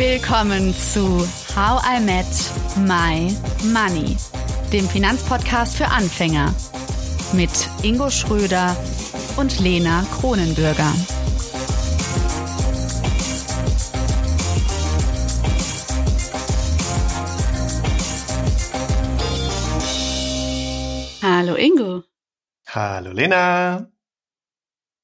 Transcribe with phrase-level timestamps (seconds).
[0.00, 2.24] Willkommen zu How I Met
[2.88, 3.36] My
[3.70, 4.16] Money,
[4.72, 6.54] dem Finanzpodcast für Anfänger
[7.34, 7.50] mit
[7.82, 8.74] Ingo Schröder
[9.36, 10.90] und Lena Kronenbürger.
[21.22, 22.04] Hallo Ingo.
[22.68, 23.86] Hallo Lena.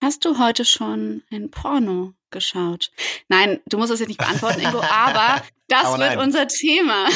[0.01, 2.91] Hast du heute schon ein Porno geschaut?
[3.29, 7.09] Nein, du musst es jetzt nicht beantworten, Ingo, aber das aber wird unser Thema.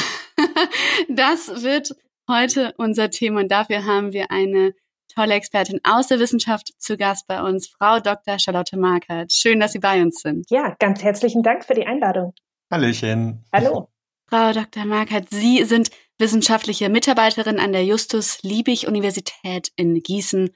[1.09, 1.95] das wird
[2.27, 4.73] heute unser Thema und dafür haben wir eine
[5.13, 8.39] tolle Expertin aus der Wissenschaft zu Gast bei uns, Frau Dr.
[8.39, 9.31] Charlotte Markert.
[9.31, 10.49] Schön, dass Sie bei uns sind.
[10.49, 12.33] Ja, ganz herzlichen Dank für die Einladung.
[12.71, 13.43] Hallöchen.
[13.53, 13.89] Hallo.
[14.27, 14.85] Frau Dr.
[14.85, 20.51] Markert, Sie sind wissenschaftliche Mitarbeiterin an der Justus-Liebig-Universität in Gießen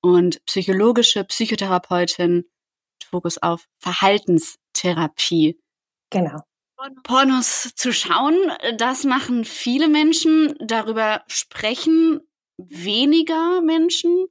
[0.00, 2.46] und psychologische Psychotherapeutin
[3.08, 5.58] Fokus auf Verhaltenstherapie.
[6.10, 6.42] Genau.
[7.02, 8.36] Pornos zu schauen,
[8.76, 10.54] das machen viele Menschen.
[10.60, 12.20] Darüber sprechen
[12.56, 14.26] weniger Menschen.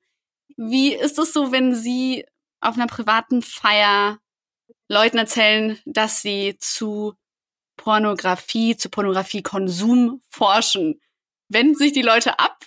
[0.56, 2.26] Wie ist es so, wenn Sie
[2.62, 4.20] auf einer privaten Feier
[4.90, 7.14] Leuten erzählen, dass sie zu
[7.76, 11.02] Pornografie, zu Pornografiekonsum forschen?
[11.50, 12.66] Wenden sich die Leute ab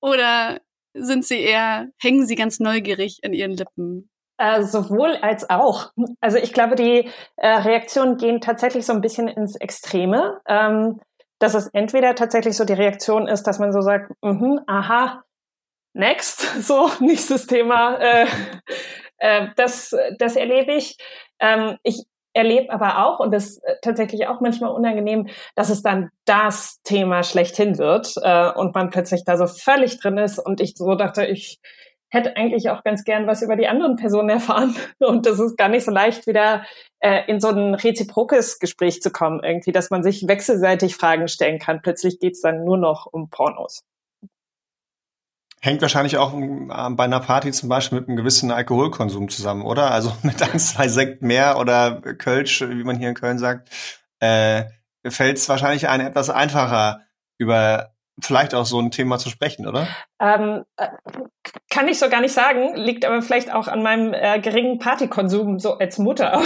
[0.00, 0.60] oder
[0.94, 4.10] sind sie eher, hängen sie ganz neugierig an ihren Lippen?
[4.40, 5.92] Äh, sowohl als auch.
[6.22, 10.40] Also ich glaube, die äh, Reaktionen gehen tatsächlich so ein bisschen ins Extreme.
[10.48, 10.98] Ähm,
[11.40, 15.24] dass es entweder tatsächlich so die Reaktion ist, dass man so sagt, mhm, aha,
[15.94, 17.96] next, so nächstes Thema.
[17.96, 18.26] Äh,
[19.18, 20.96] äh, das, das erlebe ich.
[21.38, 26.08] Ähm, ich erlebe aber auch, und das ist tatsächlich auch manchmal unangenehm, dass es dann
[26.24, 30.76] das Thema schlechthin wird äh, und man plötzlich da so völlig drin ist und ich
[30.76, 31.60] so dachte, ich
[32.10, 34.74] hätte eigentlich auch ganz gern was über die anderen Personen erfahren.
[34.98, 36.64] Und das ist gar nicht so leicht, wieder
[37.00, 41.58] äh, in so ein reziprokes Gespräch zu kommen, irgendwie, dass man sich wechselseitig Fragen stellen
[41.58, 41.82] kann.
[41.82, 43.82] Plötzlich geht's dann nur noch um Pornos.
[45.62, 49.90] Hängt wahrscheinlich auch äh, bei einer Party zum Beispiel mit einem gewissen Alkoholkonsum zusammen, oder?
[49.90, 53.70] Also mit ein, zwei Sekt mehr oder Kölsch, wie man hier in Köln sagt,
[54.20, 54.64] äh,
[55.06, 57.02] fällt es wahrscheinlich einem etwas einfacher,
[57.38, 59.88] über vielleicht auch so ein Thema zu sprechen, oder?
[60.20, 60.88] Ähm, äh,
[61.70, 65.58] kann ich so gar nicht sagen, liegt aber vielleicht auch an meinem äh, geringen Partykonsum
[65.58, 66.42] so als Mutter.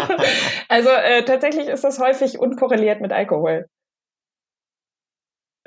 [0.68, 3.66] also äh, tatsächlich ist das häufig unkorreliert mit Alkohol.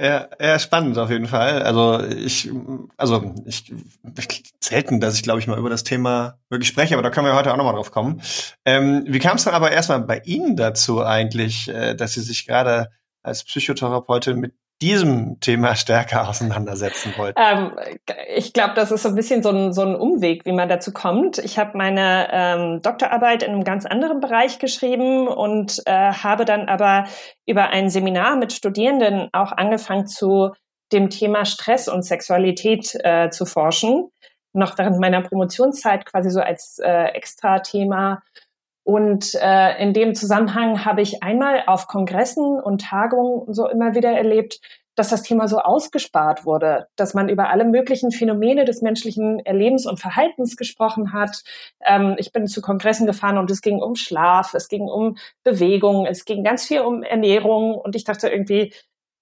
[0.02, 1.62] Ja, ja, spannend auf jeden Fall.
[1.62, 2.50] Also ich,
[2.98, 3.72] also ich,
[4.18, 7.28] ich selten, dass ich glaube ich mal über das Thema wirklich spreche, aber da können
[7.28, 8.20] wir heute auch nochmal drauf kommen.
[8.66, 12.48] Ähm, wie kam es dann aber erstmal bei Ihnen dazu eigentlich, äh, dass Sie sich
[12.48, 12.90] gerade
[13.22, 17.40] als Psychotherapeutin mit diesem Thema stärker auseinandersetzen wollten?
[17.40, 17.72] Ähm,
[18.36, 20.92] ich glaube, das ist so ein bisschen so ein, so ein Umweg, wie man dazu
[20.92, 21.38] kommt.
[21.38, 26.68] Ich habe meine ähm, Doktorarbeit in einem ganz anderen Bereich geschrieben und äh, habe dann
[26.68, 27.06] aber
[27.46, 30.52] über ein Seminar mit Studierenden auch angefangen zu
[30.92, 34.10] dem Thema Stress und Sexualität äh, zu forschen.
[34.54, 38.22] Noch während meiner Promotionszeit quasi so als äh, Extra-Thema.
[38.84, 44.12] Und äh, in dem Zusammenhang habe ich einmal auf Kongressen und Tagungen so immer wieder
[44.12, 44.60] erlebt,
[44.96, 49.86] dass das Thema so ausgespart wurde, dass man über alle möglichen Phänomene des menschlichen Erlebens
[49.86, 51.44] und Verhaltens gesprochen hat.
[51.86, 56.06] Ähm, ich bin zu Kongressen gefahren und es ging um Schlaf, es ging um Bewegung,
[56.06, 58.74] es ging ganz viel um Ernährung und ich dachte irgendwie,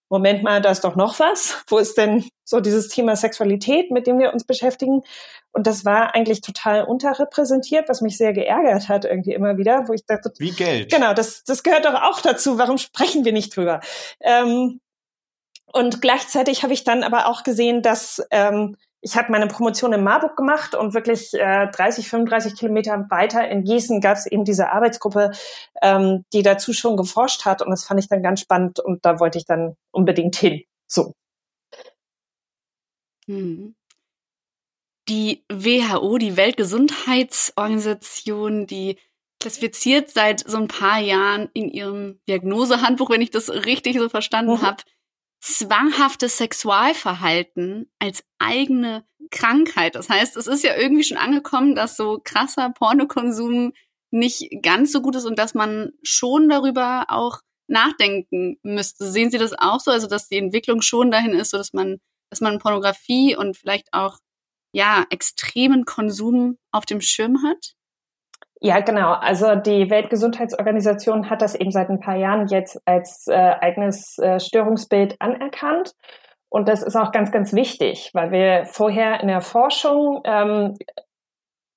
[0.09, 1.63] Moment mal, da ist doch noch was.
[1.67, 5.03] Wo ist denn so dieses Thema Sexualität, mit dem wir uns beschäftigen?
[5.51, 9.93] Und das war eigentlich total unterrepräsentiert, was mich sehr geärgert hat irgendwie immer wieder, wo
[9.93, 10.91] ich dachte, wie Geld.
[10.91, 12.57] Genau, das, das gehört doch auch dazu.
[12.57, 13.81] Warum sprechen wir nicht drüber?
[14.21, 14.79] Ähm,
[15.71, 20.03] und gleichzeitig habe ich dann aber auch gesehen, dass ähm, ich habe meine Promotion in
[20.03, 24.71] Marburg gemacht und wirklich äh, 30, 35 Kilometer weiter in Gießen gab es eben diese
[24.71, 25.31] Arbeitsgruppe,
[25.81, 29.19] ähm, die dazu schon geforscht hat und das fand ich dann ganz spannend und da
[29.19, 30.63] wollte ich dann unbedingt hin.
[30.87, 31.13] So.
[33.27, 33.75] Hm.
[35.07, 38.97] Die WHO, die Weltgesundheitsorganisation, die
[39.39, 44.55] klassifiziert seit so ein paar Jahren in ihrem Diagnosehandbuch, wenn ich das richtig so verstanden
[44.55, 44.61] mhm.
[44.61, 44.83] habe,
[45.39, 49.95] zwanghaftes Sexualverhalten als eigene Krankheit.
[49.95, 53.73] Das heißt, es ist ja irgendwie schon angekommen, dass so krasser Pornokonsum
[54.11, 59.09] nicht ganz so gut ist und dass man schon darüber auch nachdenken müsste.
[59.09, 59.91] Sehen Sie das auch so?
[59.91, 61.99] Also, dass die Entwicklung schon dahin ist, so dass man,
[62.31, 64.17] dass man Pornografie und vielleicht auch,
[64.73, 67.75] ja, extremen Konsum auf dem Schirm hat?
[68.61, 69.13] Ja, genau.
[69.13, 74.39] Also die Weltgesundheitsorganisation hat das eben seit ein paar Jahren jetzt als äh, eigenes äh,
[74.39, 75.93] Störungsbild anerkannt.
[76.49, 80.75] Und das ist auch ganz, ganz wichtig, weil wir vorher in der Forschung ähm,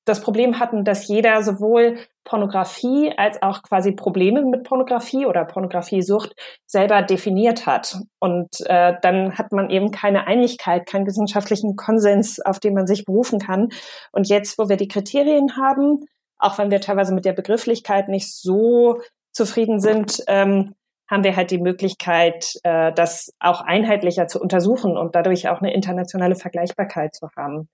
[0.05, 6.35] das Problem hatten, dass jeder sowohl Pornografie als auch quasi Probleme mit Pornografie oder Pornografiesucht
[6.67, 7.99] selber definiert hat.
[8.19, 13.05] Und äh, dann hat man eben keine Einigkeit, keinen wissenschaftlichen Konsens, auf den man sich
[13.05, 13.69] berufen kann.
[14.11, 16.07] Und jetzt, wo wir die Kriterien haben,
[16.43, 19.01] auch wenn wir teilweise mit der Begrifflichkeit nicht so
[19.31, 20.75] zufrieden sind, ähm,
[21.09, 25.73] haben wir halt die Möglichkeit, äh, das auch einheitlicher zu untersuchen und dadurch auch eine
[25.73, 27.69] internationale Vergleichbarkeit zu haben.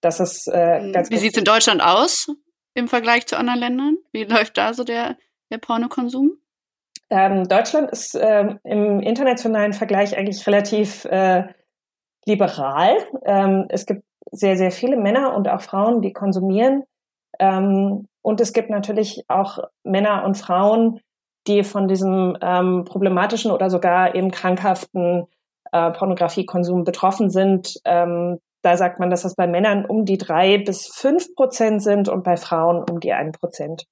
[0.00, 2.28] Das ist äh, hm, ganz Wie sieht es in Deutschland aus
[2.74, 3.96] im Vergleich zu anderen Ländern?
[4.12, 5.16] Wie läuft da so der,
[5.50, 6.38] der Pornokonsum?
[7.10, 11.44] Ähm, Deutschland ist äh, im internationalen Vergleich eigentlich relativ äh,
[12.24, 12.96] liberal.
[13.24, 16.84] Ähm, es gibt sehr, sehr viele Männer und auch Frauen, die konsumieren.
[17.40, 21.00] Ähm, und es gibt natürlich auch Männer und Frauen,
[21.46, 25.26] die von diesem ähm, problematischen oder sogar eben krankhaften
[25.72, 27.80] äh, Pornografiekonsum betroffen sind.
[27.84, 32.10] Ähm, da sagt man, dass das bei Männern um die drei bis fünf Prozent sind
[32.10, 33.86] und bei Frauen um die ein Prozent.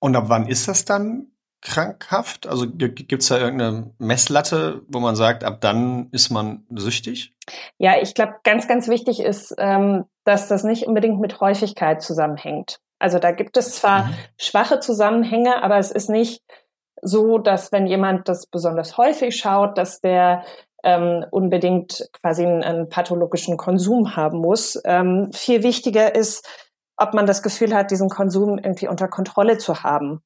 [0.00, 1.29] Und ab wann ist das dann
[1.62, 2.46] krankhaft?
[2.46, 7.34] Also gibt es da irgendeine Messlatte, wo man sagt, ab dann ist man süchtig?
[7.78, 12.80] Ja, ich glaube, ganz, ganz wichtig ist, ähm, dass das nicht unbedingt mit Häufigkeit zusammenhängt.
[12.98, 14.14] Also da gibt es zwar mhm.
[14.38, 16.42] schwache Zusammenhänge, aber es ist nicht
[17.02, 20.44] so, dass wenn jemand das besonders häufig schaut, dass der
[20.82, 24.80] ähm, unbedingt quasi einen, einen, pathologischen Konsum haben muss.
[24.84, 26.48] Ähm, viel wichtiger ist,
[26.96, 30.22] ob man das Gefühl hat, diesen Konsum irgendwie unter Kontrolle zu haben.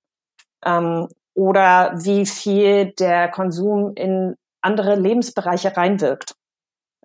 [0.65, 6.35] Ähm, oder wie viel der Konsum in andere Lebensbereiche reinwirkt.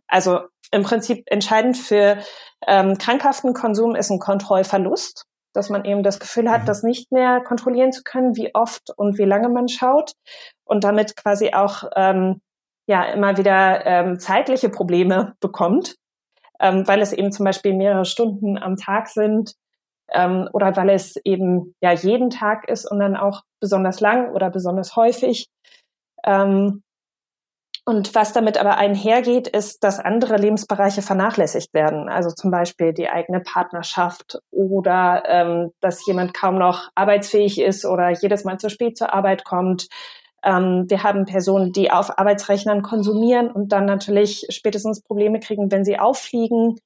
[0.07, 0.41] Also
[0.71, 2.17] im Prinzip entscheidend für
[2.65, 6.65] ähm, krankhaften Konsum ist ein Kontrollverlust, dass man eben das Gefühl hat, mhm.
[6.65, 10.13] das nicht mehr kontrollieren zu können, wie oft und wie lange man schaut
[10.63, 12.41] und damit quasi auch ähm,
[12.87, 15.95] ja immer wieder ähm, zeitliche Probleme bekommt,
[16.59, 19.53] ähm, weil es eben zum Beispiel mehrere Stunden am Tag sind
[20.13, 24.49] ähm, oder weil es eben ja jeden Tag ist und dann auch besonders lang oder
[24.49, 25.47] besonders häufig.
[26.23, 26.83] Ähm,
[27.89, 32.07] und was damit aber einhergeht, ist, dass andere Lebensbereiche vernachlässigt werden.
[32.07, 38.11] Also zum Beispiel die eigene Partnerschaft oder ähm, dass jemand kaum noch arbeitsfähig ist oder
[38.11, 39.87] jedes Mal zu spät zur Arbeit kommt.
[40.43, 45.83] Ähm, wir haben Personen, die auf Arbeitsrechnern konsumieren und dann natürlich spätestens Probleme kriegen, wenn
[45.83, 46.79] sie auffliegen.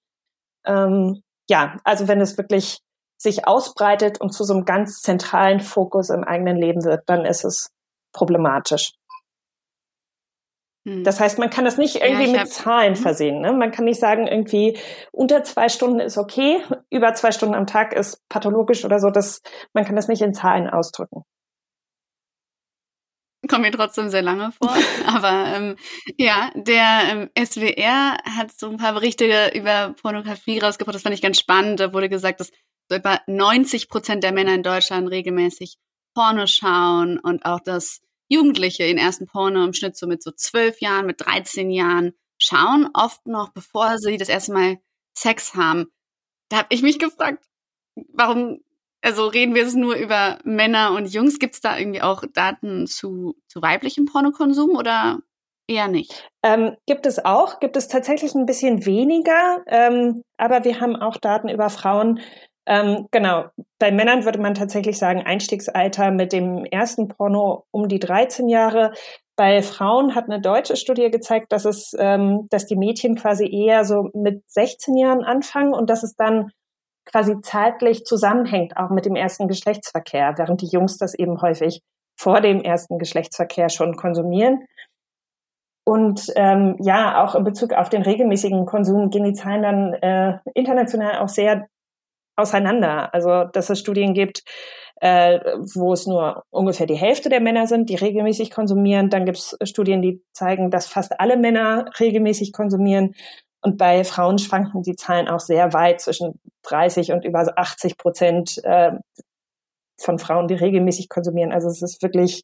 [0.65, 2.79] Ähm, ja, also wenn es wirklich
[3.23, 7.43] sich ausbreitet und zu so einem ganz zentralen Fokus im eigenen Leben wird, dann ist
[7.43, 7.71] es
[8.13, 8.91] problematisch.
[10.87, 11.03] Hm.
[11.03, 12.97] Das heißt, man kann das nicht irgendwie ja, mit Zahlen mhm.
[12.97, 13.41] versehen.
[13.41, 13.53] Ne?
[13.53, 14.77] Man kann nicht sagen, irgendwie
[15.11, 19.09] unter zwei Stunden ist okay, über zwei Stunden am Tag ist pathologisch oder so.
[19.09, 19.41] Das,
[19.73, 21.23] man kann das nicht in Zahlen ausdrücken
[23.49, 24.73] kommt mir trotzdem sehr lange vor.
[25.07, 25.75] Aber ähm,
[26.17, 30.95] ja, der ähm, SWR hat so ein paar Berichte über Pornografie rausgebracht.
[30.95, 31.79] Das fand ich ganz spannend.
[31.79, 32.51] Da wurde gesagt, dass
[32.93, 35.77] etwa 90 Prozent der Männer in Deutschland regelmäßig
[36.15, 40.79] Porno schauen und auch, dass Jugendliche in ersten Porno im Schnitt so mit so zwölf
[40.81, 44.77] Jahren, mit 13 Jahren schauen, oft noch bevor sie das erste Mal
[45.17, 45.87] Sex haben.
[46.49, 47.45] Da habe ich mich gefragt,
[48.13, 48.59] warum
[49.03, 51.37] also reden wir es nur über Männer und Jungs?
[51.37, 55.19] Gibt es da irgendwie auch Daten zu, zu weiblichem Pornokonsum oder
[55.67, 56.29] eher nicht?
[56.41, 61.17] Ähm, gibt es auch, gibt es tatsächlich ein bisschen weniger, ähm, aber wir haben auch
[61.17, 62.21] Daten über Frauen.
[62.65, 63.45] Ähm, genau,
[63.79, 68.93] bei Männern würde man tatsächlich sagen, Einstiegsalter mit dem ersten Porno um die 13 Jahre.
[69.35, 73.83] Bei Frauen hat eine deutsche Studie gezeigt, dass es, ähm, dass die Mädchen quasi eher
[73.83, 76.51] so mit 16 Jahren anfangen und dass es dann
[77.05, 81.81] quasi zeitlich zusammenhängt, auch mit dem ersten Geschlechtsverkehr, während die Jungs das eben häufig
[82.15, 84.65] vor dem ersten Geschlechtsverkehr schon konsumieren.
[85.85, 90.39] Und ähm, ja, auch in Bezug auf den regelmäßigen Konsum gehen die Zahlen dann äh,
[90.53, 91.67] international auch sehr
[92.35, 93.13] auseinander.
[93.13, 94.43] Also dass es Studien gibt,
[95.01, 95.39] äh,
[95.75, 99.09] wo es nur ungefähr die Hälfte der Männer sind, die regelmäßig konsumieren.
[99.09, 103.13] Dann gibt es Studien, die zeigen, dass fast alle Männer regelmäßig konsumieren.
[103.61, 108.61] Und bei Frauen schwanken die Zahlen auch sehr weit zwischen 30 und über 80 Prozent
[108.63, 108.91] äh,
[109.99, 111.51] von Frauen, die regelmäßig konsumieren.
[111.51, 112.43] Also es ist wirklich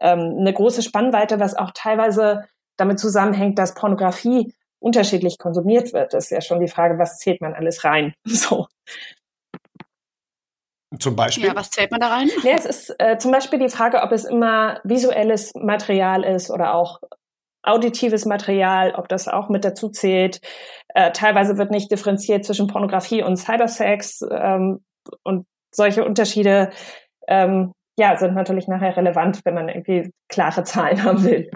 [0.00, 2.44] ähm, eine große Spannweite, was auch teilweise
[2.76, 6.14] damit zusammenhängt, dass Pornografie unterschiedlich konsumiert wird.
[6.14, 8.14] Das ist ja schon die Frage, was zählt man alles rein?
[8.24, 8.66] So.
[10.98, 11.46] Zum Beispiel?
[11.46, 12.28] Ja, was zählt man da rein?
[12.42, 16.74] Ja, es ist äh, zum Beispiel die Frage, ob es immer visuelles Material ist oder
[16.74, 17.00] auch
[17.62, 20.40] auditives Material, ob das auch mit dazu zählt.
[20.88, 24.84] Äh, teilweise wird nicht differenziert zwischen Pornografie und Cybersex ähm,
[25.22, 26.70] und solche Unterschiede
[27.28, 31.50] ähm, ja, sind natürlich nachher relevant, wenn man irgendwie klare Zahlen haben will.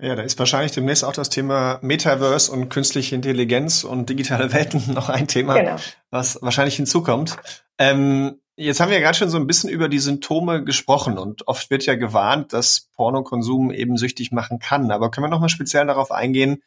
[0.00, 4.82] Ja, da ist wahrscheinlich demnächst auch das Thema Metaverse und künstliche Intelligenz und digitale Welten
[4.94, 5.76] noch ein Thema, genau.
[6.10, 7.36] was wahrscheinlich hinzukommt.
[7.78, 11.46] Ähm, jetzt haben wir ja gerade schon so ein bisschen über die Symptome gesprochen und
[11.46, 14.90] oft wird ja gewarnt, dass Pornokonsum eben süchtig machen kann.
[14.90, 16.62] Aber können wir noch mal speziell darauf eingehen,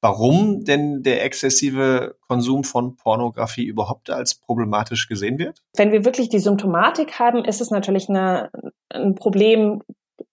[0.00, 5.62] warum denn der exzessive Konsum von Pornografie überhaupt als problematisch gesehen wird?
[5.76, 8.50] Wenn wir wirklich die Symptomatik haben, ist es natürlich eine,
[8.90, 9.82] ein Problem,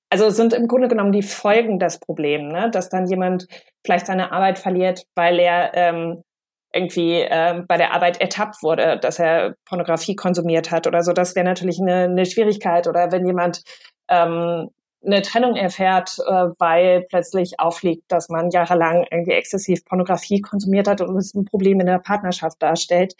[0.09, 2.69] also sind im Grunde genommen die Folgen das Problem, ne?
[2.71, 3.47] dass dann jemand
[3.85, 6.23] vielleicht seine Arbeit verliert, weil er ähm,
[6.73, 11.13] irgendwie äh, bei der Arbeit ertappt wurde, dass er Pornografie konsumiert hat oder so.
[11.13, 12.87] Das wäre natürlich eine, eine Schwierigkeit.
[12.87, 13.63] Oder wenn jemand
[14.07, 14.69] ähm,
[15.03, 21.01] eine Trennung erfährt, äh, weil plötzlich aufliegt, dass man jahrelang irgendwie exzessiv Pornografie konsumiert hat
[21.01, 23.15] und es ein Problem in der Partnerschaft darstellt,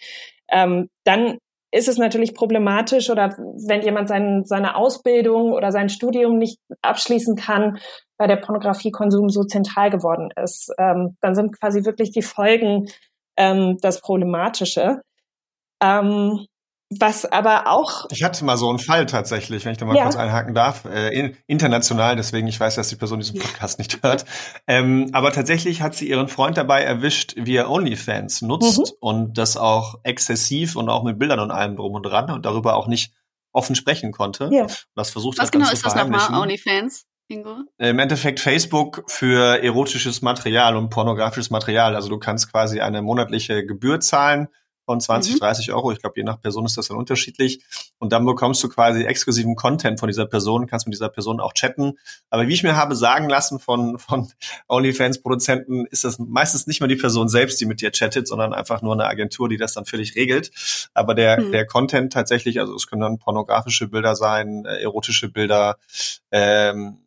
[0.52, 1.38] ähm, dann
[1.72, 7.36] ist es natürlich problematisch oder wenn jemand sein, seine Ausbildung oder sein Studium nicht abschließen
[7.36, 7.78] kann,
[8.18, 12.88] weil der Pornografiekonsum so zentral geworden ist, ähm, dann sind quasi wirklich die Folgen
[13.40, 15.02] ähm, das Problematische.
[15.82, 16.46] Ähm,
[16.92, 18.08] was aber auch.
[18.10, 20.04] Ich hatte mal so einen Fall tatsächlich, wenn ich da mal ja.
[20.04, 24.02] kurz einhaken darf, äh, in, international, deswegen ich weiß, dass die Person diesen Podcast nicht
[24.04, 24.26] hört.
[24.66, 28.98] Ähm, aber tatsächlich hat sie ihren Freund dabei erwischt, wie er OnlyFans nutzt mhm.
[29.02, 32.76] und das auch exzessiv und auch mit Bildern und allem drum und dran und darüber
[32.76, 33.14] auch nicht
[33.52, 34.50] offen sprechen konnte.
[34.52, 34.66] Ja.
[34.96, 37.06] Das versucht Was genau ist das nochmal, OnlyFans?
[37.30, 37.64] Ingo?
[37.78, 41.96] Im Endeffekt Facebook für erotisches Material und pornografisches Material.
[41.96, 44.48] Also du kannst quasi eine monatliche Gebühr zahlen
[44.90, 45.40] von 20, mhm.
[45.42, 45.92] 30 Euro.
[45.92, 47.64] Ich glaube, je nach Person ist das dann unterschiedlich.
[48.00, 51.54] Und dann bekommst du quasi exklusiven Content von dieser Person, kannst mit dieser Person auch
[51.54, 52.00] chatten.
[52.32, 54.32] Aber wie ich mir habe sagen lassen von, von
[54.68, 58.82] OnlyFans-Produzenten, ist das meistens nicht mal die Person selbst, die mit dir chattet, sondern einfach
[58.82, 60.50] nur eine Agentur, die das dann völlig regelt.
[60.96, 61.52] Aber der, mhm.
[61.52, 65.78] der Content tatsächlich, also es können dann pornografische Bilder sein, äh, erotische Bilder,
[66.32, 66.98] ähm,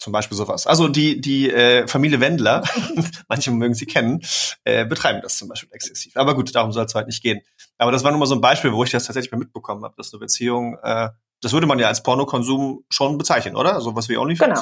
[0.00, 0.66] zum Beispiel sowas.
[0.66, 2.64] Also die, die äh, Familie Wendler,
[3.28, 4.22] manche mögen sie kennen,
[4.64, 6.16] äh, betreiben das zum Beispiel exzessiv.
[6.16, 7.42] Aber gut, darum soll es halt nicht gehen.
[7.76, 9.94] Aber das war nur mal so ein Beispiel, wo ich das tatsächlich mal mitbekommen habe,
[9.96, 11.10] dass eine Beziehung, äh,
[11.42, 13.80] das würde man ja als Pornokonsum schon bezeichnen, oder?
[13.82, 14.60] Sowas wie OnlyFans?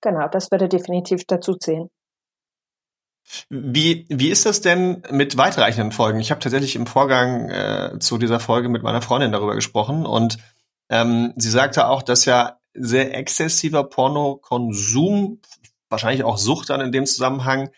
[0.00, 1.88] Genau, genau, das würde definitiv dazu zählen.
[3.50, 6.18] Wie, wie ist das denn mit weitreichenden Folgen?
[6.18, 10.38] Ich habe tatsächlich im Vorgang äh, zu dieser Folge mit meiner Freundin darüber gesprochen und
[10.88, 15.40] ähm, sie sagte auch, dass ja sehr exzessiver Pornokonsum,
[15.88, 17.70] wahrscheinlich auch Sucht dann in dem Zusammenhang,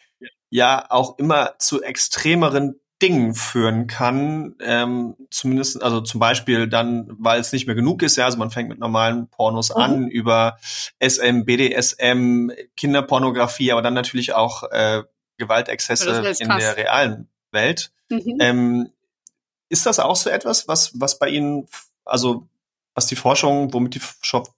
[0.50, 7.40] ja, auch immer zu extremeren Dingen führen kann, ähm, zumindest, also zum Beispiel dann, weil
[7.40, 9.76] es nicht mehr genug ist, ja, also man fängt mit normalen Pornos mhm.
[9.76, 10.58] an, über
[11.02, 15.02] SM, BDSM, Kinderpornografie, aber dann natürlich auch äh,
[15.38, 17.90] Gewaltexzesse in der realen Welt.
[18.10, 18.36] Mhm.
[18.40, 18.90] Ähm,
[19.70, 21.66] ist das auch so etwas, was, was bei Ihnen,
[22.04, 22.48] also
[23.00, 24.02] was die Forschung, womit die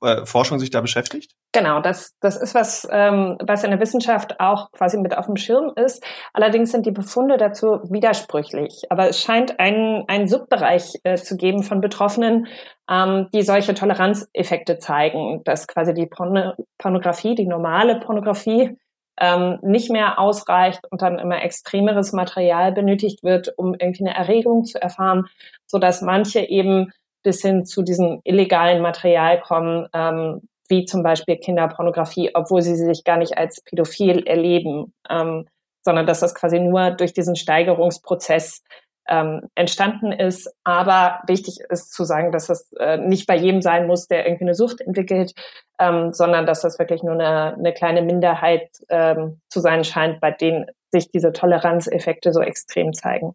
[0.03, 1.31] äh, Forschung sich da beschäftigt?
[1.53, 5.37] Genau, das, das ist was, ähm, was in der Wissenschaft auch quasi mit auf dem
[5.37, 6.05] Schirm ist.
[6.33, 8.83] Allerdings sind die Befunde dazu widersprüchlich.
[8.91, 12.49] Aber es scheint einen, einen Subbereich äh, zu geben von Betroffenen,
[12.91, 18.77] ähm, die solche Toleranzeffekte zeigen, dass quasi die Porno Pornografie, die normale Pornografie,
[19.21, 24.65] ähm, nicht mehr ausreicht und dann immer extremeres Material benötigt wird, um irgendwie eine Erregung
[24.65, 25.27] zu erfahren,
[25.67, 31.37] so dass manche eben bis hin zu diesem illegalen Material kommen, ähm, wie zum Beispiel
[31.37, 35.47] Kinderpornografie, obwohl sie sich gar nicht als pädophil erleben, ähm,
[35.85, 38.63] sondern dass das quasi nur durch diesen Steigerungsprozess
[39.09, 40.51] ähm, entstanden ist.
[40.65, 44.45] Aber wichtig ist zu sagen, dass das äh, nicht bei jedem sein muss, der irgendwie
[44.45, 45.33] eine Sucht entwickelt,
[45.79, 50.31] ähm, sondern dass das wirklich nur eine, eine kleine Minderheit ähm, zu sein scheint, bei
[50.31, 53.35] denen sich diese Toleranzeffekte so extrem zeigen.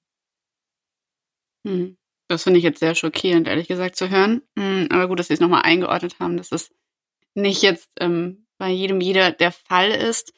[1.65, 1.97] Hm.
[2.27, 4.41] Das finde ich jetzt sehr schockierend, ehrlich gesagt, zu hören.
[4.55, 6.71] Mm, aber gut, dass Sie es nochmal eingeordnet haben, dass es
[7.35, 10.33] nicht jetzt ähm, bei jedem jeder der Fall ist.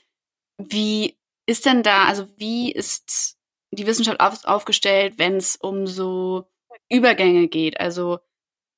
[0.58, 3.38] Wie ist denn da, also wie ist
[3.72, 6.46] die Wissenschaft auf, aufgestellt, wenn es um so
[6.89, 7.79] Übergänge geht?
[7.79, 8.19] Also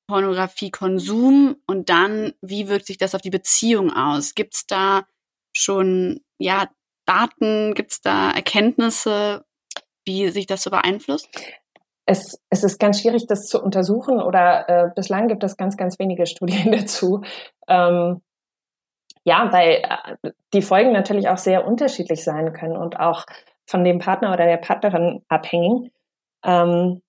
[0.06, 4.34] Pornografiekonsum und dann, wie wirkt sich das auf die Beziehung aus?
[4.34, 5.06] Gibt es da
[5.54, 6.70] schon, ja,
[7.04, 9.44] Daten, gibt es da Erkenntnisse,
[10.04, 11.28] wie sich das so beeinflusst?
[12.06, 15.98] Es, es ist ganz schwierig, das zu untersuchen oder äh, bislang gibt es ganz, ganz
[15.98, 17.22] wenige Studien dazu.
[17.68, 18.20] Ähm,
[19.24, 19.82] ja, weil
[20.22, 23.24] äh, die Folgen natürlich auch sehr unterschiedlich sein können und auch
[23.66, 25.90] von dem Partner oder der Partnerin abhängen.
[26.44, 27.02] Ähm,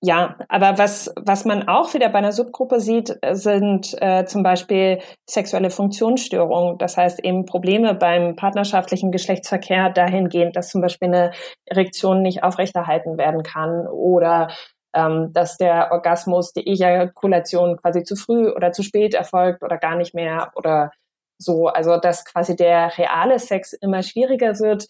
[0.00, 5.00] ja, aber was, was man auch wieder bei einer Subgruppe sieht, sind äh, zum Beispiel
[5.28, 6.78] sexuelle Funktionsstörungen.
[6.78, 11.32] Das heißt eben Probleme beim partnerschaftlichen Geschlechtsverkehr dahingehend, dass zum Beispiel eine
[11.64, 14.48] Erektion nicht aufrechterhalten werden kann oder
[14.94, 19.96] ähm, dass der Orgasmus, die Ejakulation quasi zu früh oder zu spät erfolgt oder gar
[19.96, 20.92] nicht mehr oder
[21.38, 24.86] so, also dass quasi der reale Sex immer schwieriger wird,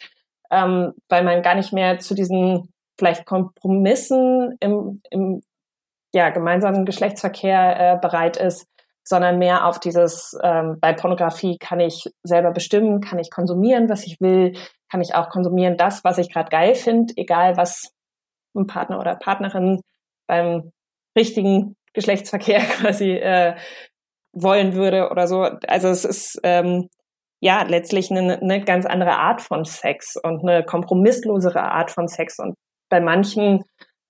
[0.51, 5.43] ähm, weil man gar nicht mehr zu diesen vielleicht Kompromissen im, im
[6.13, 8.67] ja, gemeinsamen Geschlechtsverkehr äh, bereit ist,
[9.05, 14.07] sondern mehr auf dieses, ähm, bei Pornografie kann ich selber bestimmen, kann ich konsumieren, was
[14.07, 14.55] ich will,
[14.91, 17.93] kann ich auch konsumieren das, was ich gerade geil finde, egal was
[18.55, 19.81] ein Partner oder Partnerin
[20.27, 20.73] beim
[21.17, 23.57] richtigen Geschlechtsverkehr quasi äh,
[24.33, 25.43] wollen würde oder so.
[25.67, 26.89] Also es ist ähm,
[27.41, 32.39] ja letztlich eine, eine ganz andere Art von Sex und eine kompromisslosere Art von Sex.
[32.39, 32.55] Und
[32.89, 33.65] bei manchen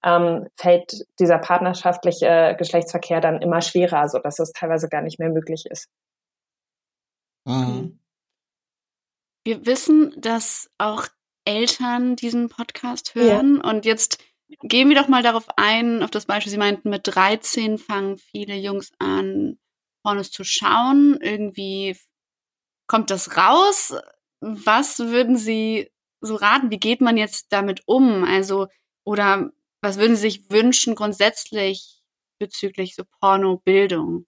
[0.04, 5.30] ähm, fällt dieser partnerschaftliche Geschlechtsverkehr dann immer schwerer, so dass es teilweise gar nicht mehr
[5.30, 5.88] möglich ist.
[7.44, 7.98] Mhm.
[9.44, 11.06] Wir wissen, dass auch
[11.44, 13.70] Eltern diesen Podcast hören ja.
[13.70, 14.22] und jetzt
[14.62, 18.54] gehen wir doch mal darauf ein, auf das Beispiel, Sie meinten, mit 13 fangen viele
[18.54, 19.58] Jungs an,
[20.02, 21.18] Pornos zu schauen.
[21.20, 21.96] Irgendwie
[22.86, 23.94] kommt das raus.
[24.40, 26.70] Was würden Sie so raten?
[26.70, 28.24] Wie geht man jetzt damit um?
[28.24, 28.66] Also,
[29.04, 32.02] oder was würden Sie sich wünschen grundsätzlich
[32.38, 34.26] bezüglich so Pornobildung?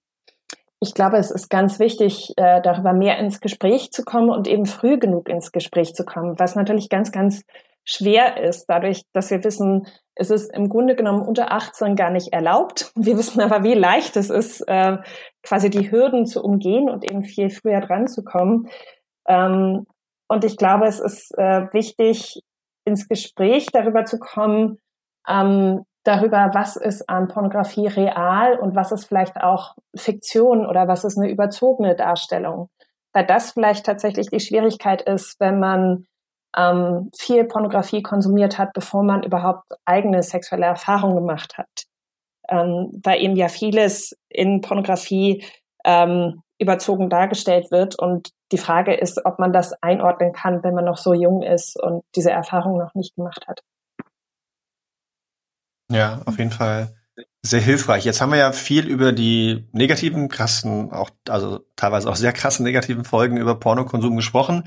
[0.83, 4.65] Ich glaube, es ist ganz wichtig, äh, darüber mehr ins Gespräch zu kommen und eben
[4.65, 7.45] früh genug ins Gespräch zu kommen, was natürlich ganz, ganz
[7.85, 12.33] schwer ist, dadurch, dass wir wissen, es ist im Grunde genommen unter 18 gar nicht
[12.33, 12.93] erlaubt.
[12.97, 14.99] Wir wissen aber, wie leicht es ist, äh,
[15.43, 18.69] quasi die Hürden zu umgehen und eben viel früher dran zu kommen.
[20.31, 22.41] Und ich glaube, es ist äh, wichtig,
[22.85, 24.79] ins Gespräch darüber zu kommen,
[25.29, 31.03] ähm, darüber, was ist an Pornografie real und was ist vielleicht auch Fiktion oder was
[31.03, 32.69] ist eine überzogene Darstellung.
[33.13, 36.07] Weil das vielleicht tatsächlich die Schwierigkeit ist, wenn man
[36.57, 41.87] ähm, viel Pornografie konsumiert hat, bevor man überhaupt eigene sexuelle Erfahrungen gemacht hat.
[42.49, 45.45] Ähm, weil eben ja vieles in Pornografie
[45.85, 47.99] ähm, überzogen dargestellt wird.
[47.99, 51.81] Und die Frage ist, ob man das einordnen kann, wenn man noch so jung ist
[51.81, 53.63] und diese Erfahrung noch nicht gemacht hat.
[55.91, 56.95] Ja, auf jeden Fall
[57.43, 58.05] sehr hilfreich.
[58.05, 62.65] Jetzt haben wir ja viel über die negativen, krassen, auch, also teilweise auch sehr krassen
[62.65, 64.65] negativen Folgen über Pornokonsum gesprochen.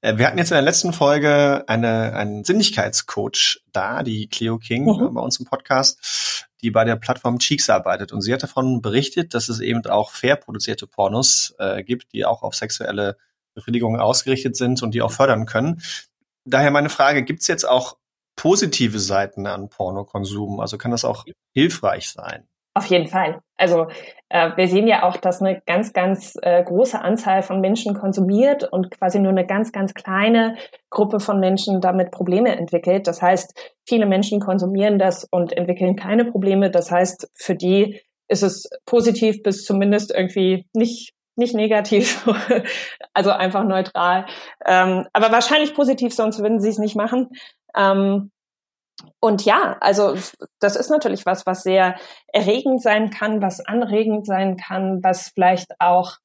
[0.00, 4.84] Äh, wir hatten jetzt in der letzten Folge eine, einen Sinnlichkeitscoach da, die Cleo King
[4.84, 5.14] mhm.
[5.14, 8.10] bei uns im Podcast, die bei der Plattform Cheeks arbeitet.
[8.10, 12.24] Und sie hat davon berichtet, dass es eben auch fair produzierte Pornos äh, gibt, die
[12.24, 13.18] auch auf sexuelle
[13.54, 15.82] Befriedigung ausgerichtet sind und die auch fördern können.
[16.46, 17.98] Daher meine Frage, gibt es jetzt auch
[18.34, 20.58] positive Seiten an Pornokonsum?
[20.58, 22.48] Also kann das auch hilfreich sein?
[22.76, 23.40] Auf jeden Fall.
[23.56, 23.86] Also
[24.28, 28.64] äh, wir sehen ja auch, dass eine ganz, ganz äh, große Anzahl von Menschen konsumiert
[28.64, 30.56] und quasi nur eine ganz, ganz kleine
[30.90, 33.06] Gruppe von Menschen damit Probleme entwickelt.
[33.06, 33.54] Das heißt,
[33.86, 36.68] viele Menschen konsumieren das und entwickeln keine Probleme.
[36.68, 42.24] Das heißt, für die ist es positiv bis zumindest irgendwie nicht nicht negativ,
[43.12, 44.26] also einfach neutral.
[44.64, 47.28] Ähm, aber wahrscheinlich positiv, sonst würden sie es nicht machen.
[47.76, 48.30] Ähm,
[49.20, 50.16] und ja, also
[50.60, 51.96] das ist natürlich was, was sehr
[52.32, 56.16] erregend sein kann, was anregend sein kann, was vielleicht auch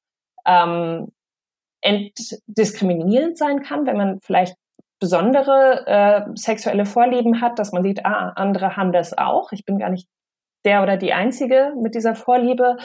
[0.46, 1.08] ähm,
[1.82, 4.56] entdiskriminierend sein kann, wenn man vielleicht
[5.00, 9.52] besondere äh, sexuelle Vorlieben hat, dass man sieht, ah, andere haben das auch.
[9.52, 10.06] Ich bin gar nicht
[10.64, 12.76] der oder die Einzige mit dieser Vorliebe.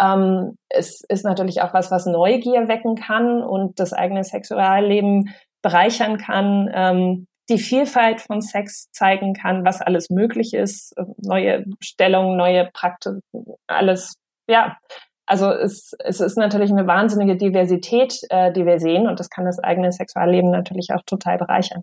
[0.00, 6.16] Ähm, es ist natürlich auch was, was Neugier wecken kann und das eigene Sexualleben bereichern
[6.16, 6.70] kann.
[6.72, 12.70] Ähm, die Vielfalt von Sex zeigen kann, was alles möglich ist, äh, neue Stellungen, neue
[12.72, 13.20] Praktiken,
[13.66, 14.14] alles,
[14.48, 14.78] ja.
[15.26, 19.44] Also es, es ist natürlich eine wahnsinnige Diversität, äh, die wir sehen und das kann
[19.44, 21.82] das eigene Sexualleben natürlich auch total bereichern.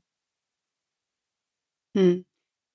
[1.95, 2.25] Hm.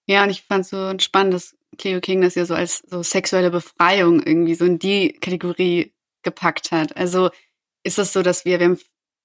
[0.06, 3.50] Ja, und ich fand so spannend, dass Cleo King das ja so als so sexuelle
[3.50, 6.96] Befreiung irgendwie so in die Kategorie gepackt hat.
[6.96, 7.30] Also
[7.84, 8.76] ist es so, dass wir, wir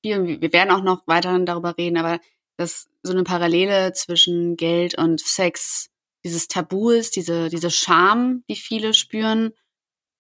[0.01, 2.19] viel, wir werden auch noch weiterhin darüber reden, aber
[2.57, 5.89] dass so eine Parallele zwischen Geld und Sex
[6.23, 9.53] dieses Tabu ist, diese, diese Scham, die viele spüren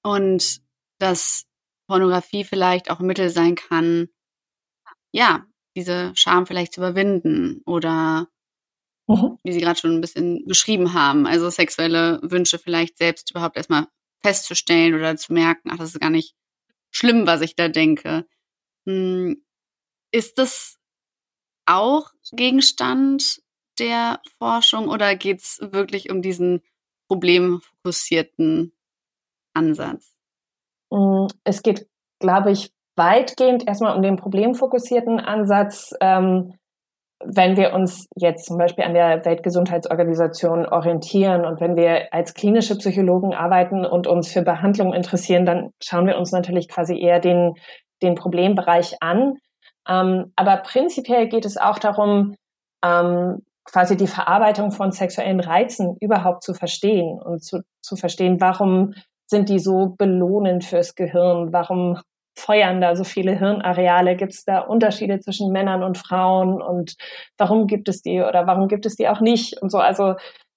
[0.03, 0.61] und
[0.99, 1.45] dass
[1.87, 4.09] Pornografie vielleicht auch ein Mittel sein kann,
[5.11, 5.45] ja,
[5.75, 8.27] diese Scham vielleicht zu überwinden oder
[9.07, 9.37] mhm.
[9.43, 13.87] wie Sie gerade schon ein bisschen beschrieben haben, also sexuelle Wünsche vielleicht selbst überhaupt erstmal
[14.21, 16.35] festzustellen oder zu merken, ach, das ist gar nicht
[16.91, 18.27] schlimm, was ich da denke.
[18.85, 19.43] Hm,
[20.11, 20.76] ist das
[21.67, 23.41] auch Gegenstand
[23.79, 26.61] der Forschung oder geht es wirklich um diesen
[27.07, 28.73] problemfokussierten
[29.53, 30.15] Ansatz?
[30.91, 31.87] Mm, es geht,
[32.19, 35.93] glaube ich, weitgehend erstmal um den problemfokussierten Ansatz.
[36.01, 36.53] Ähm,
[37.23, 42.77] wenn wir uns jetzt zum Beispiel an der Weltgesundheitsorganisation orientieren und wenn wir als klinische
[42.77, 47.55] Psychologen arbeiten und uns für Behandlung interessieren, dann schauen wir uns natürlich quasi eher den
[48.03, 49.37] den Problembereich an.
[49.87, 52.35] Ähm, aber prinzipiell geht es auch darum,
[52.83, 58.93] ähm, quasi die Verarbeitung von sexuellen Reizen überhaupt zu verstehen und zu, zu verstehen, warum
[59.29, 61.51] sind die so belohnend fürs Gehirn?
[61.51, 61.99] Warum
[62.37, 64.15] feuern da so viele Hirnareale?
[64.15, 66.61] Gibt es da Unterschiede zwischen Männern und Frauen?
[66.61, 66.95] Und
[67.37, 69.61] warum gibt es die oder warum gibt es die auch nicht?
[69.61, 70.15] Und so, also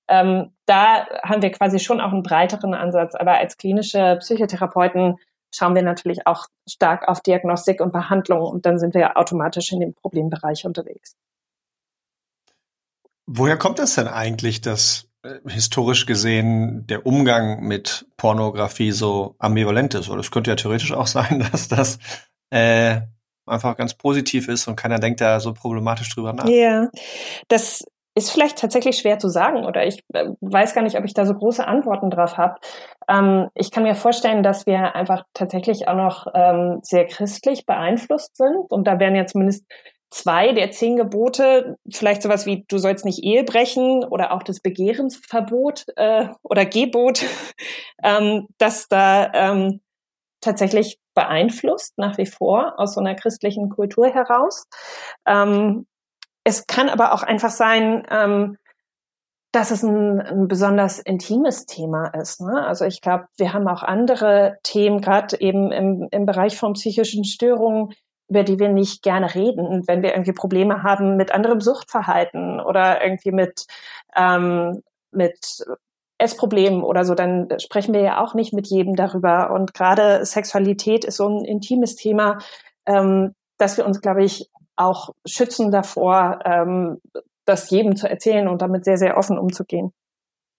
[0.08, 3.14] ähm, da haben wir quasi schon auch einen breiteren Ansatz.
[3.14, 5.16] Aber als klinische Psychotherapeuten
[5.52, 9.80] schauen wir natürlich auch stark auf Diagnostik und Behandlung und dann sind wir automatisch in
[9.80, 11.16] dem Problembereich unterwegs.
[13.26, 19.94] Woher kommt das denn eigentlich, dass äh, historisch gesehen der Umgang mit Pornografie so ambivalent
[19.94, 20.08] ist?
[20.08, 21.98] Oder es könnte ja theoretisch auch sein, dass das
[22.50, 23.02] äh,
[23.46, 26.48] einfach ganz positiv ist und keiner denkt da so problematisch drüber nach.
[26.48, 26.88] Ja,
[27.48, 27.84] das
[28.20, 31.24] ist vielleicht tatsächlich schwer zu sagen oder ich äh, weiß gar nicht, ob ich da
[31.24, 32.56] so große Antworten drauf habe.
[33.09, 38.37] Ähm, ich kann mir vorstellen, dass wir einfach tatsächlich auch noch ähm, sehr christlich beeinflusst
[38.37, 39.64] sind und da werden ja zumindest
[40.11, 44.61] zwei der zehn Gebote, vielleicht sowas wie du sollst nicht Ehe brechen oder auch das
[44.61, 47.24] Begehrensverbot äh, oder Gebot,
[48.04, 49.80] ähm, dass da ähm,
[50.40, 54.66] tatsächlich beeinflusst nach wie vor aus so einer christlichen Kultur heraus.
[55.26, 55.87] Ähm,
[56.44, 58.57] es kann aber auch einfach sein, ähm,
[59.53, 62.40] dass es ein, ein besonders intimes Thema ist.
[62.40, 62.64] Ne?
[62.64, 67.24] Also ich glaube, wir haben auch andere Themen, gerade eben im, im Bereich von psychischen
[67.24, 67.92] Störungen,
[68.29, 73.03] über die wir nicht gerne reden, wenn wir irgendwie Probleme haben mit anderem Suchtverhalten oder
[73.03, 73.66] irgendwie mit,
[74.14, 75.64] ähm, mit
[76.18, 79.50] Essproblemen oder so, dann sprechen wir ja auch nicht mit jedem darüber.
[79.50, 82.38] Und gerade Sexualität ist so ein intimes Thema,
[82.87, 84.48] ähm, dass wir uns, glaube ich,
[84.80, 87.00] auch schützen davor, ähm,
[87.44, 89.92] das jedem zu erzählen und damit sehr, sehr offen umzugehen.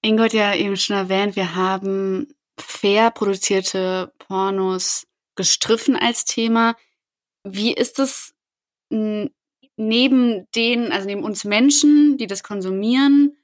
[0.03, 6.75] Ingo hat ja eben schon erwähnt, wir haben fair produzierte Pornos gestriffen als Thema.
[7.43, 8.34] Wie ist es
[8.89, 13.38] neben den, also neben uns Menschen, die das konsumieren,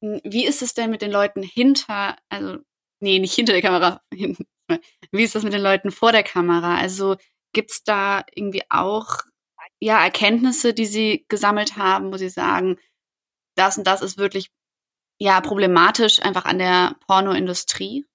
[0.00, 2.58] wie ist es denn mit den Leuten hinter, also,
[3.00, 6.76] nee, nicht hinter der Kamera, wie ist das mit den Leuten vor der Kamera?
[6.76, 7.16] Also
[7.52, 9.20] gibt's da irgendwie auch
[9.84, 12.78] ja Erkenntnisse, die sie gesammelt haben, wo sie sagen,
[13.54, 14.50] das und das ist wirklich
[15.18, 18.06] ja problematisch einfach an der Pornoindustrie?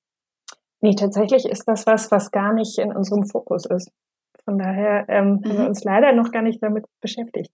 [0.82, 3.91] Nee, tatsächlich ist das was, was gar nicht in unserem Fokus ist.
[4.45, 5.32] Von daher ähm, mhm.
[5.32, 5.67] haben wir mhm.
[5.67, 7.51] uns leider noch gar nicht damit beschäftigt.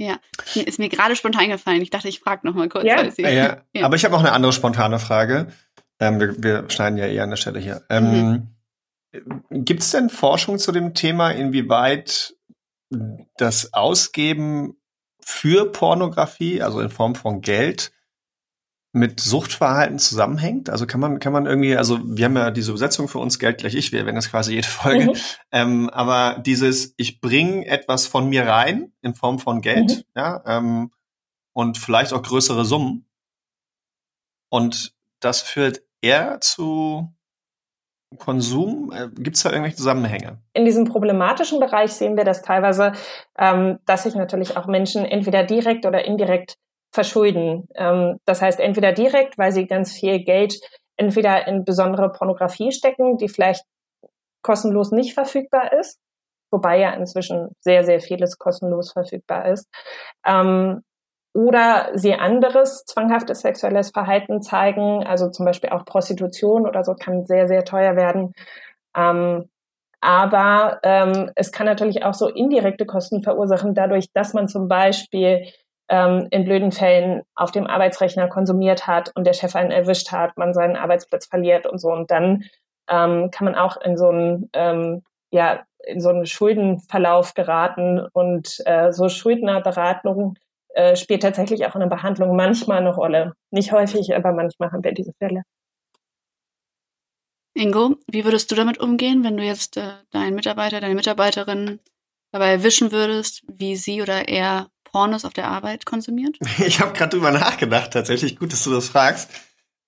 [0.00, 0.20] Ja,
[0.54, 1.82] ist mir gerade spontan eingefallen.
[1.82, 2.84] Ich dachte, ich frage noch mal kurz.
[2.84, 3.84] Ja, ja, ja.
[3.84, 5.48] aber ich habe auch eine andere spontane Frage.
[5.98, 7.82] Ähm, wir, wir, schneiden ja eher an der Stelle hier.
[7.90, 8.52] Ähm,
[9.50, 9.64] mhm.
[9.64, 12.37] Gibt es denn Forschung zu dem Thema, inwieweit
[13.36, 14.76] das Ausgeben
[15.20, 17.92] für Pornografie, also in Form von Geld,
[18.92, 20.70] mit Suchtverhalten zusammenhängt?
[20.70, 23.58] Also kann man, kann man irgendwie, also wir haben ja diese Übersetzung für uns Geld
[23.58, 25.06] gleich ich, wir werden das quasi jede Folge.
[25.06, 25.16] Mhm.
[25.52, 30.02] Ähm, aber dieses, ich bringe etwas von mir rein in Form von Geld, mhm.
[30.16, 30.90] ja, ähm,
[31.52, 33.06] und vielleicht auch größere Summen.
[34.48, 37.12] Und das führt eher zu
[38.16, 38.92] Konsum?
[38.92, 40.38] Äh, Gibt es da irgendwelche Zusammenhänge?
[40.54, 42.92] In diesem problematischen Bereich sehen wir das teilweise,
[43.38, 46.56] ähm, dass sich natürlich auch Menschen entweder direkt oder indirekt
[46.90, 47.68] verschulden.
[47.74, 50.58] Ähm, das heißt, entweder direkt, weil sie ganz viel Geld
[50.96, 53.64] entweder in besondere Pornografie stecken, die vielleicht
[54.42, 55.98] kostenlos nicht verfügbar ist,
[56.50, 59.68] wobei ja inzwischen sehr, sehr vieles kostenlos verfügbar ist.
[60.26, 60.82] Ähm,
[61.38, 67.24] oder sie anderes zwanghaftes sexuelles Verhalten zeigen, also zum Beispiel auch Prostitution oder so kann
[67.26, 68.32] sehr, sehr teuer werden.
[68.96, 69.48] Ähm,
[70.00, 75.46] aber ähm, es kann natürlich auch so indirekte Kosten verursachen, dadurch, dass man zum Beispiel
[75.88, 80.36] ähm, in blöden Fällen auf dem Arbeitsrechner konsumiert hat und der Chef einen erwischt hat,
[80.36, 81.92] man seinen Arbeitsplatz verliert und so.
[81.92, 82.46] Und dann
[82.90, 88.58] ähm, kann man auch in so einen, ähm, ja, in so einen Schuldenverlauf geraten und
[88.66, 90.34] äh, so Schuldnerberatung
[90.78, 93.32] äh, spielt tatsächlich auch in der Behandlung manchmal eine Rolle.
[93.50, 95.42] Nicht häufig, aber manchmal haben wir diese Fälle.
[97.52, 101.80] Ingo, wie würdest du damit umgehen, wenn du jetzt äh, deinen Mitarbeiter, deine Mitarbeiterin
[102.30, 106.38] dabei erwischen würdest, wie sie oder er Pornos auf der Arbeit konsumiert?
[106.64, 108.38] Ich habe gerade drüber nachgedacht, tatsächlich.
[108.38, 109.30] Gut, dass du das fragst.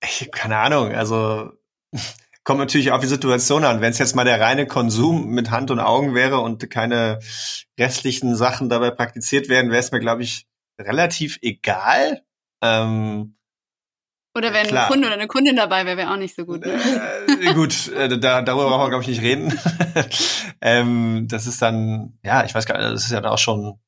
[0.03, 0.93] Ich habe keine Ahnung.
[0.93, 1.53] Also
[2.43, 3.79] kommt natürlich auf die Situation an.
[3.79, 7.19] Wenn es jetzt mal der reine Konsum mit Hand und Augen wäre und keine
[7.79, 10.50] restlichen Sachen dabei praktiziert werden, wäre es mir, glaube ich,
[10.81, 12.23] relativ egal.
[12.61, 13.35] Ähm,
[14.33, 14.85] oder wenn Klar.
[14.85, 16.65] ein Kunde oder eine Kundin dabei wäre, wäre auch nicht so gut.
[16.65, 16.79] Ne?
[17.41, 19.59] Äh, gut, äh, da, darüber brauchen wir, glaube ich, nicht reden.
[20.61, 23.79] ähm, das ist dann, ja, ich weiß gar nicht, das ist ja auch schon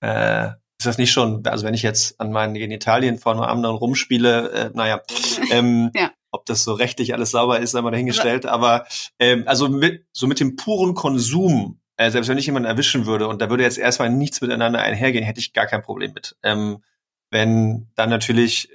[0.00, 3.76] äh, ist das nicht schon, also wenn ich jetzt an meinen Genitalien vor einem anderen
[3.76, 5.00] rumspiele, äh, naja,
[5.50, 6.10] ähm, ja.
[6.30, 8.44] ob das so rechtlich alles sauber ist, einmal dahingestellt.
[8.46, 8.86] Aber
[9.18, 13.28] ähm, also mit, so mit dem puren Konsum, äh, selbst wenn ich jemanden erwischen würde
[13.28, 16.36] und da würde jetzt erstmal nichts miteinander einhergehen, hätte ich gar kein Problem mit.
[16.42, 16.82] Ähm,
[17.30, 18.70] wenn dann natürlich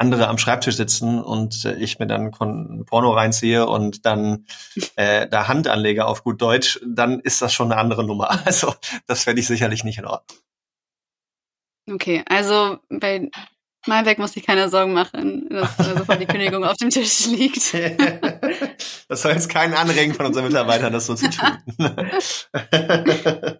[0.00, 4.46] andere am Schreibtisch sitzen und äh, ich mir dann Porno reinziehe und dann
[4.96, 8.30] äh, da Hand anlege auf gut Deutsch, dann ist das schon eine andere Nummer.
[8.46, 8.74] Also
[9.06, 10.38] das fände ich sicherlich nicht in Ordnung.
[11.88, 13.30] Okay, also bei
[13.86, 17.74] Malbec muss sich keiner Sorgen machen, dass sofort die Kündigung auf dem Tisch liegt.
[19.10, 21.58] das soll jetzt keinen anregen von unseren Mitarbeitern, das so zu tun.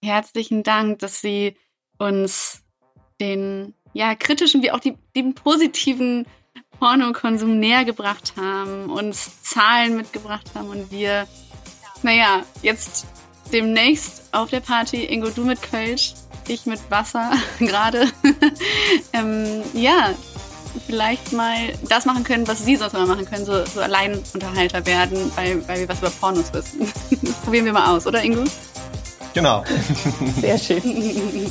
[0.00, 1.56] Herzlichen Dank, dass Sie
[1.98, 2.62] uns
[3.20, 6.26] den ja, kritischen wie auch die, den positiven
[6.78, 11.26] Pornokonsum näher gebracht haben, uns Zahlen mitgebracht haben und wir,
[12.04, 13.06] naja, jetzt
[13.52, 16.14] demnächst auf der Party, Ingo, du mit Kölsch,
[16.46, 18.06] ich mit Wasser gerade,
[19.12, 20.14] ähm, ja,
[20.86, 21.56] vielleicht mal
[21.88, 25.80] das machen können, was sie sonst immer machen können, so, so Alleinunterhalter werden, weil, weil
[25.80, 26.92] wir was über Pornos wissen.
[27.22, 28.44] Das probieren wir mal aus, oder Ingo?
[29.34, 29.64] Genau.
[30.40, 30.82] Sehr schön.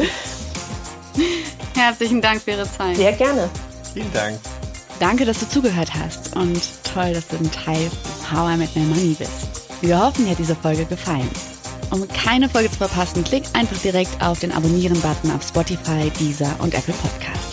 [1.75, 2.95] Herzlichen Dank für Ihre Zeit.
[2.95, 3.49] Sehr gerne.
[3.93, 4.39] Vielen Dank.
[4.99, 6.61] Danke, dass du zugehört hast und
[6.93, 7.89] toll, dass du ein Teil
[8.29, 9.31] von How I Met My Money bist.
[9.81, 11.29] Wir hoffen, dir hat diese Folge gefallen.
[11.91, 16.73] Um keine Folge zu verpassen, klick einfach direkt auf den Abonnieren-Button auf Spotify, Deezer und
[16.73, 17.52] Apple Podcasts.